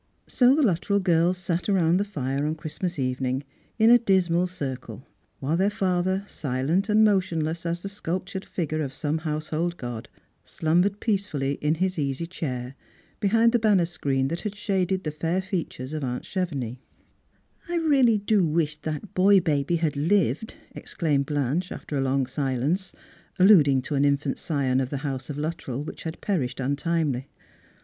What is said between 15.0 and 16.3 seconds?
the fair features of aunt